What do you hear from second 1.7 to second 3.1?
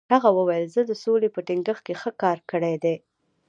کې ښه کار کړی دی.